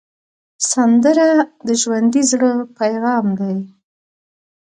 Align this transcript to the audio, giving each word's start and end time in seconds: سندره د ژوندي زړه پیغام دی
سندره 0.71 1.29
د 1.67 1.69
ژوندي 1.81 2.21
زړه 2.31 2.51
پیغام 2.77 3.25
دی 3.39 3.57